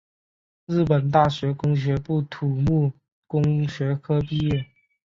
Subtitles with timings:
[0.65, 2.91] 日本大学工学部土木
[3.27, 4.65] 工学科毕业。